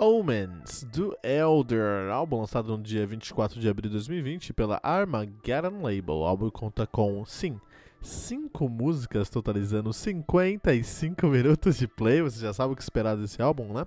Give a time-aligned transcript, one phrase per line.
[0.00, 6.14] Omens, do Elder, álbum lançado no dia 24 de abril de 2020 pela Armageddon Label.
[6.14, 7.60] O álbum conta com, sim,
[8.00, 12.22] 5 músicas totalizando 55 minutos de play.
[12.22, 13.84] Você já sabe o que esperar desse álbum, né?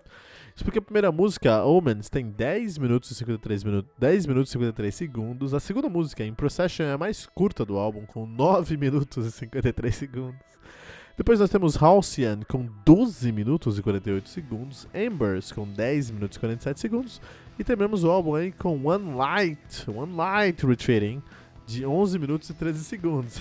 [0.53, 4.51] Isso porque a primeira música, Omens, tem 10 minutos e 53 minutos, 10 minutos e
[4.51, 5.53] 53 segundos.
[5.53, 9.31] A segunda música, In Procession, é a mais curta do álbum, com 9 minutos e
[9.31, 10.51] 53 segundos.
[11.21, 16.39] Depois nós temos Halcyon com 12 minutos e 48 segundos, Embers com 10 minutos e
[16.39, 17.21] 47 segundos
[17.59, 21.21] e terminamos o álbum aí com One Light, One Light Retreating
[21.67, 23.39] de 11 minutos e 13 segundos.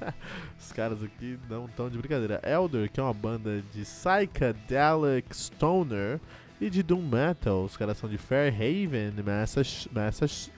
[0.60, 2.42] Os caras aqui não estão de brincadeira.
[2.44, 6.20] Elder, que é uma banda de psychedelic stoner
[6.60, 7.64] e de doom metal.
[7.64, 9.14] Os caras são de Fairhaven,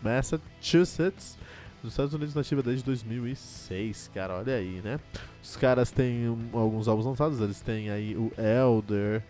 [0.03, 1.39] Massachusetts
[1.87, 4.99] nos Estados Unidos nativa desde 2006, cara, olha aí, né?
[5.41, 9.23] Os caras têm um, alguns álbuns lançados, eles têm aí o Elder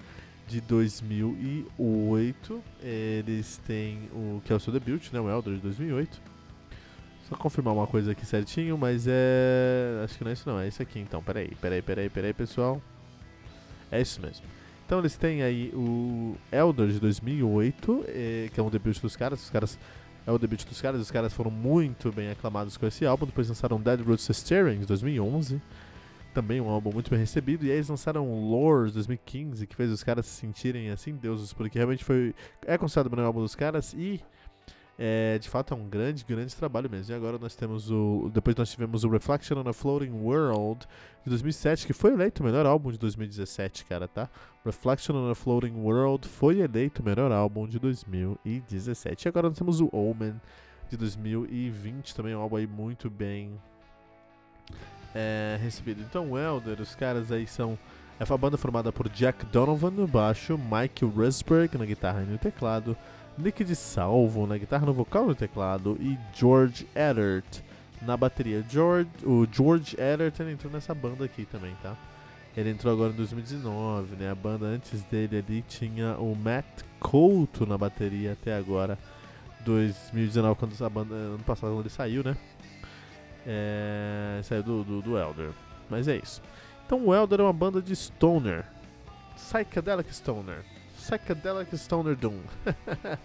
[0.48, 6.18] de 2008, eles têm o que é o seu debut, né, o Elder de 2008.
[7.28, 10.68] Só confirmar uma coisa aqui certinho, mas é, acho que não é isso não, é
[10.68, 11.22] isso aqui então.
[11.22, 12.80] Peraí, peraí, peraí, peraí, pessoal.
[13.90, 14.46] É isso mesmo.
[14.86, 19.42] Então eles têm aí o Elder de 2008, eh, que é um debut dos caras.
[19.42, 19.76] Os caras
[20.26, 21.00] é o debut dos caras.
[21.00, 23.26] Os caras foram muito bem aclamados com esse álbum.
[23.26, 25.62] Depois lançaram Dead Roots Steering em 2011.
[26.34, 27.64] Também um álbum muito bem recebido.
[27.64, 31.78] E aí eles lançaram Lores 2015, que fez os caras se sentirem assim deuses, porque
[31.78, 32.34] realmente foi
[32.66, 34.20] é considerado o melhor álbum dos caras e
[34.98, 37.12] é, de fato é um grande, grande trabalho mesmo.
[37.12, 38.30] E agora nós temos o.
[38.32, 40.86] Depois nós tivemos o Reflection on a Floating World
[41.22, 44.28] de 2007, que foi eleito o melhor álbum de 2017, cara, tá?
[44.64, 49.26] Reflection on a Floating World foi eleito o melhor álbum de 2017.
[49.26, 50.40] E agora nós temos o Omen
[50.88, 53.60] de 2020, também um álbum aí muito bem
[55.14, 56.00] é, recebido.
[56.02, 57.78] Então, o Elder, os caras aí são.
[58.18, 62.38] É uma banda formada por Jack Donovan no baixo, Mike Rusberg na guitarra e no
[62.38, 62.96] teclado.
[63.38, 67.62] Nick de Salvo na guitarra, no vocal e no teclado e George Edert
[68.02, 68.64] na bateria.
[68.68, 71.96] George, o George ele entrou nessa banda aqui também, tá?
[72.56, 74.30] Ele entrou agora em 2019, né?
[74.30, 76.64] A banda antes dele ali tinha o Matt
[76.98, 78.98] Couto na bateria até agora.
[79.64, 81.14] 2019, quando a banda.
[81.14, 82.36] Ano passado quando ele saiu, né?
[83.46, 85.50] É, saiu do, do, do Elder.
[85.90, 86.40] Mas é isso.
[86.86, 88.64] Então o Elder é uma banda de Stoner.
[89.34, 90.64] Psychedelic Stoner.
[91.06, 92.38] Psychedelic Stoner Doom.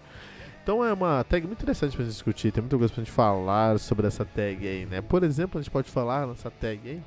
[0.62, 3.78] então é uma tag muito interessante pra gente discutir, tem muita coisa pra gente falar
[3.80, 5.00] sobre essa tag aí, né?
[5.02, 7.02] Por exemplo, a gente pode falar nessa tag aí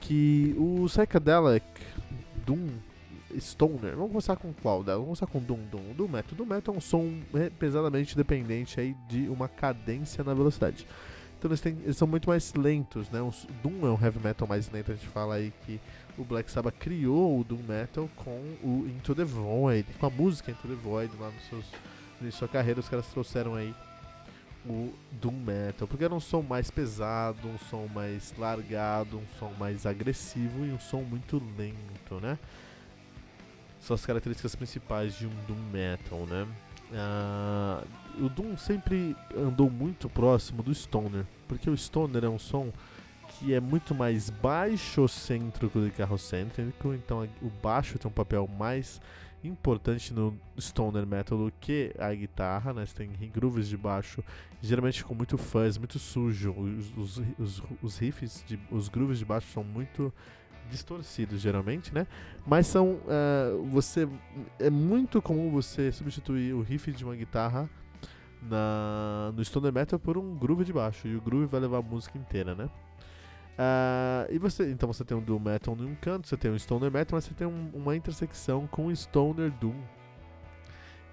[0.00, 1.64] que o Psychedelic
[2.44, 2.68] Doom
[3.38, 4.98] Stoner, vamos começar com qual dela?
[4.98, 5.94] Vamos começar com Doom Doom.
[5.96, 6.36] Doom Metal.
[6.36, 7.20] Doom Metal é um som
[7.58, 10.86] pesadamente dependente aí de uma cadência na velocidade.
[11.38, 13.20] Então eles, têm, eles são muito mais lentos, né?
[13.20, 15.80] O Doom é um heavy metal mais lento, a gente fala aí que
[16.18, 20.50] o Black Sabbath criou o Doom Metal com o Into the Void, com a música
[20.50, 21.64] Into the Void lá nos seus,
[22.20, 23.74] na sua carreira, os caras trouxeram aí
[24.66, 29.52] o Doom Metal, porque era um som mais pesado, um som mais largado, um som
[29.58, 32.38] mais agressivo e um som muito lento, né?
[33.80, 36.46] São as características principais de um Doom Metal, né?
[36.92, 42.70] Uh, o Doom sempre andou muito próximo do Stoner, porque o Stoner é um som
[43.38, 49.00] que é muito mais baixocêntrico do que carrocêntrico, então o baixo tem um papel mais
[49.44, 52.86] importante no stoner metal do que a guitarra, né?
[52.86, 54.22] Você tem grooves de baixo,
[54.60, 56.52] geralmente com muito fuzz, muito sujo.
[56.52, 60.12] Os, os, os, os riffs, de, os grooves de baixo são muito
[60.70, 62.06] distorcidos geralmente, né?
[62.46, 64.08] Mas são uh, você
[64.58, 67.68] é muito comum você substituir o riff de uma guitarra
[68.40, 71.82] na, no stoner metal por um groove de baixo e o groove vai levar a
[71.82, 72.70] música inteira, né?
[73.52, 76.90] Uh, e você, então você tem um Doom Metal num canto, você tem um Stoner
[76.90, 79.74] Metal, mas você tem um, uma intersecção com o Stoner Doom.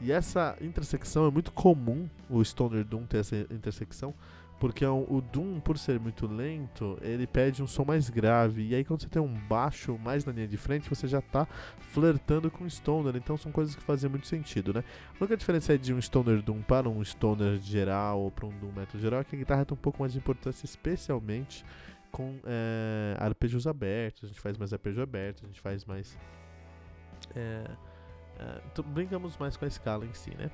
[0.01, 4.13] E essa intersecção é muito comum, o Stoner Doom ter essa intersecção,
[4.57, 8.67] Porque o Doom, por ser muito lento, ele pede um som mais grave.
[8.67, 11.47] E aí quando você tem um baixo mais na linha de frente, você já tá
[11.79, 13.15] flertando com o Stoner.
[13.15, 14.83] Então são coisas que fazem muito sentido, né?
[15.13, 18.57] A única diferença é de um Stoner Doom para um Stoner geral ou para um
[18.59, 21.63] Doom Metal geral é que a guitarra tem um pouco mais de importância, especialmente
[22.11, 24.23] com é, arpejos abertos.
[24.23, 26.17] A gente faz mais arpejo aberto, a gente faz mais.
[27.35, 27.65] É,
[28.39, 30.49] é, então brincamos mais com a escala em si, né?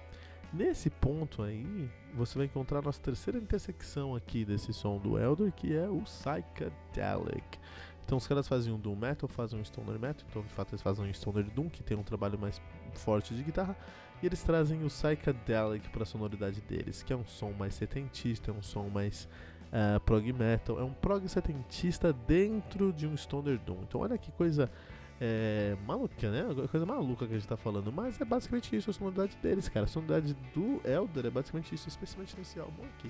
[0.54, 5.52] Nesse ponto aí, você vai encontrar a nossa terceira intersecção aqui desse som do Elder,
[5.52, 7.60] que é o Psychedelic.
[8.06, 10.82] Então os caras fazem um Doom Metal, fazem um Stoner Metal, então de fato eles
[10.82, 12.62] fazem um Stoner Doom, que tem um trabalho mais
[12.94, 13.76] forte de guitarra,
[14.22, 18.52] e eles trazem o Psychedelic para a sonoridade deles, que é um som mais setentista,
[18.52, 19.28] é um som mais
[19.66, 23.84] uh, prog metal, é um prog setentista dentro de um Stoner Doom.
[23.84, 24.72] Então olha que coisa
[25.20, 26.44] é, maluca, né?
[26.70, 27.92] Coisa maluca que a gente tá falando.
[27.92, 29.86] Mas é basicamente isso a sonoridade deles, cara.
[29.86, 33.10] A sonoridade do Elder é basicamente isso, especialmente nesse álbum aqui.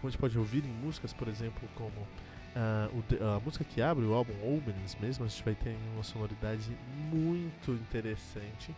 [0.00, 3.80] Como a gente pode ouvir em músicas, por exemplo, como uh, o, a música que
[3.80, 6.76] abre o álbum Omens mesmo, a gente vai ter uma sonoridade
[7.10, 8.74] muito interessante.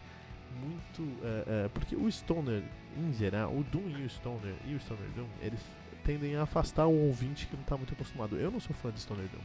[0.60, 1.02] Muito.
[1.02, 2.62] Uh, uh, porque o Stoner,
[2.96, 5.60] em geral, o Doom e o Stoner e o Stoner Doom, eles
[6.04, 8.36] tendem a afastar o ouvinte que não tá muito acostumado.
[8.36, 9.42] Eu não sou fã de Stoner Doom.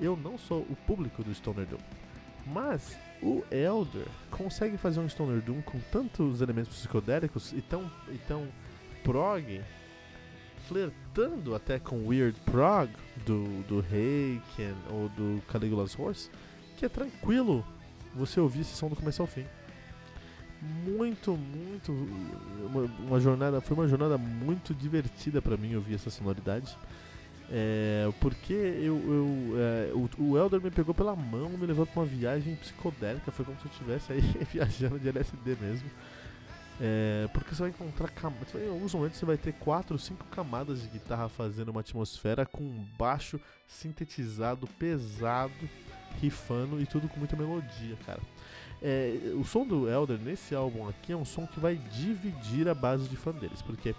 [0.00, 1.80] Eu não sou o público do Stoner Doom.
[2.46, 8.18] Mas o Elder consegue fazer um Stoner Doom com tantos elementos psicodélicos e tão, e
[8.18, 8.48] tão
[9.04, 9.62] prog,
[10.66, 12.90] flertando até com Weird Prog
[13.24, 16.30] do, do Haken ou do Caligula's Horse,
[16.76, 17.64] que é tranquilo
[18.14, 19.44] você ouvir esse som do começo ao fim.
[20.62, 21.92] Muito, muito.
[22.66, 23.60] Uma, uma jornada.
[23.60, 26.76] Foi uma jornada muito divertida para mim ouvir essa sonoridade.
[27.52, 32.02] É, porque eu, eu é, o, o Elder me pegou pela mão, me levou pra
[32.02, 34.20] uma viagem psicodélica, foi como se eu estivesse aí
[34.52, 35.90] viajando de LSD mesmo.
[36.80, 38.54] É, porque você vai encontrar camadas.
[38.54, 42.46] Em alguns momentos você vai ter 4 ou 5 camadas de guitarra fazendo uma atmosfera
[42.46, 45.52] com um baixo sintetizado, pesado,
[46.20, 48.20] rifando e tudo com muita melodia, cara.
[48.82, 52.74] É, o som do Elder nesse álbum aqui é um som que vai dividir a
[52.74, 53.94] base de fã deles, porque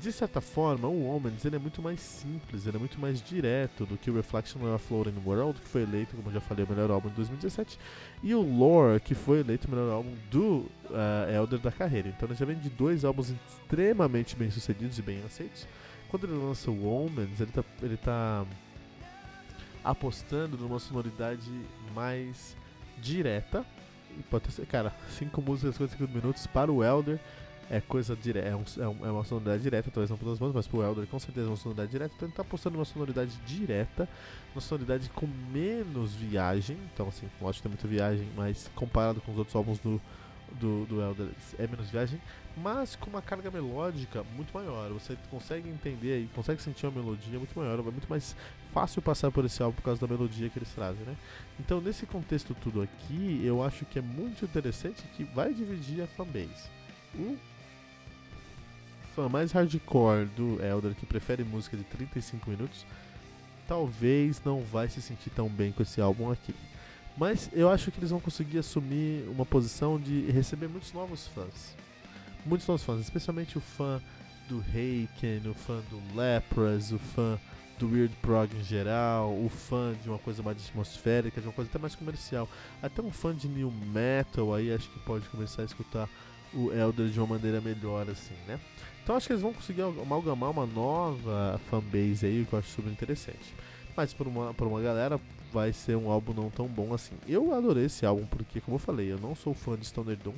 [0.00, 3.86] de certa forma, o Omens ele é muito mais simples, ele é muito mais direto
[3.86, 6.64] do que o Reflection of a Floating World, que foi eleito, como eu já falei,
[6.64, 7.78] o melhor álbum de 2017,
[8.22, 12.08] e o Lore, que foi eleito o melhor álbum do uh, Elder da carreira.
[12.08, 15.66] Então ele já vem de dois álbuns extremamente bem sucedidos e bem aceitos.
[16.08, 18.44] Quando ele lança o Omens, ele tá, ele tá
[19.82, 21.50] apostando numa sonoridade
[21.94, 22.56] mais
[22.98, 23.64] direta.
[24.30, 27.18] Pode ser, cara, 5 músicas, 55 minutos para o Elder
[27.70, 28.64] é coisa direta, é, um,
[29.04, 31.50] é, uma sonoridade direta, talvez não para as bandas, mas pro Elder com certeza é
[31.50, 34.08] uma sonoridade direta, então ele tá postando uma sonoridade direta,
[34.54, 39.32] uma sonoridade com menos viagem, então assim, lógico que tem muita viagem, mas comparado com
[39.32, 40.00] os outros álbuns do,
[40.60, 42.20] do, do Elder é menos viagem,
[42.56, 47.38] mas com uma carga melódica muito maior, você consegue entender e consegue sentir uma melodia
[47.38, 48.34] muito maior, é muito mais
[48.72, 51.16] fácil passar por esse álbum por causa da melodia que eles trazem, né?
[51.60, 56.06] Então nesse contexto tudo aqui, eu acho que é muito interessante que vai dividir a
[56.06, 56.68] fanbase.
[57.14, 57.36] O
[59.14, 62.84] fã mais hardcore do Elder, que prefere música de 35 minutos,
[63.66, 66.54] talvez não vai se sentir tão bem com esse álbum aqui.
[67.16, 71.74] Mas eu acho que eles vão conseguir assumir uma posição de receber muitos novos fãs.
[72.44, 74.00] Muitos novos fãs, especialmente o fã
[74.48, 77.38] do Haken, o fã do Lepras, o fã
[77.78, 81.70] do Weird Prog em geral, o fã de uma coisa mais atmosférica, de uma coisa
[81.70, 82.48] até mais comercial.
[82.82, 86.08] Até um fã de New Metal aí acho que pode começar a escutar
[86.54, 88.60] o Elder de uma maneira melhor, assim, né?
[89.02, 92.90] Então acho que eles vão conseguir amalgamar uma nova fanbase aí, que eu acho super
[92.90, 93.54] interessante.
[93.96, 95.20] Mas por uma, por uma galera
[95.56, 97.14] vai ser um álbum não tão bom assim.
[97.26, 100.34] Eu adorei esse álbum porque, como eu falei, eu não sou fã de Stoner Doom.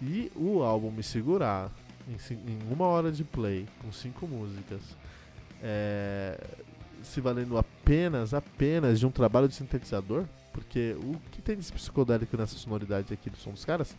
[0.00, 1.72] E o álbum me segurar
[2.08, 4.80] em, em uma hora de play, com cinco músicas,
[5.60, 6.40] é,
[7.02, 12.36] se valendo apenas, apenas de um trabalho de sintetizador, porque o que tem de psicodélico
[12.36, 13.96] nessa sonoridade aqui do som dos caras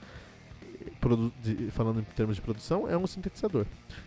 [1.44, 3.66] de, falando em termos de produção, é um sintetizador.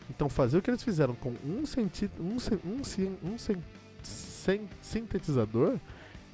[0.09, 3.39] Então fazer o que eles fizeram com um, senti um, um, um,
[4.03, 5.79] sem sintetizador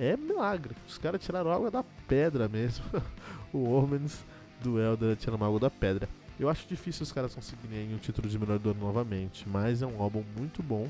[0.01, 0.75] é milagre.
[0.89, 2.85] Os caras tiraram água da pedra mesmo.
[3.53, 4.25] o Omens
[4.63, 6.09] do Elder tirando água da pedra.
[6.39, 9.87] Eu acho difícil os caras conseguirem o título de melhor do ano novamente, mas é
[9.87, 10.89] um álbum muito bom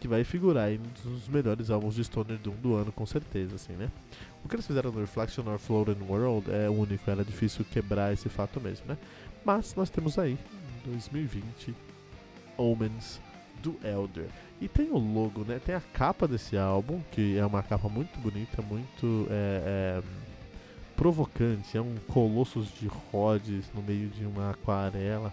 [0.00, 3.56] que vai figurar em um dos melhores álbuns de Stoner Doom do ano, com certeza,
[3.56, 3.90] assim, né?
[4.42, 8.28] O que eles fizeram no Reflection or Floating World é único, era difícil quebrar esse
[8.28, 8.96] fato mesmo, né?
[9.44, 10.38] Mas nós temos aí,
[10.86, 11.74] 2020,
[12.56, 13.20] Omens
[13.62, 14.28] do Elder.
[14.60, 15.60] E tem o logo, né?
[15.64, 20.02] Tem a capa desse álbum, que é uma capa muito bonita, muito é, é,
[20.96, 21.76] provocante.
[21.76, 25.32] É um Colossus de Rhodes no meio de uma aquarela.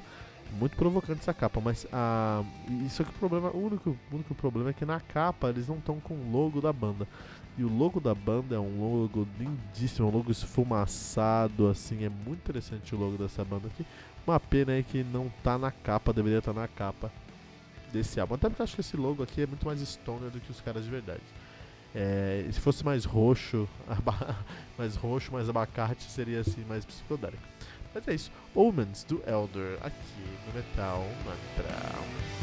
[0.60, 2.44] Muito provocante essa capa, mas ah,
[2.86, 5.77] isso aqui o problema, o único, o único problema é que na capa eles não
[5.77, 7.08] estão com o logo da banda.
[7.58, 12.42] E o logo da banda é um logo lindíssimo, um logo esfumaçado, assim, é muito
[12.42, 13.86] interessante o logo dessa banda aqui.
[14.27, 17.12] Uma pena é que não tá na capa, deveria estar tá na capa
[17.93, 18.33] desse álbum.
[18.33, 20.59] Até porque eu acho que esse logo aqui é muito mais stoner do que os
[20.59, 21.21] caras de verdade.
[21.95, 23.69] É, se fosse mais roxo,
[24.77, 27.43] mais roxo, mais abacate, seria assim mais psicodélico.
[27.93, 28.31] Mas é isso.
[28.55, 32.42] Omens do Elder aqui no Metal Mantra.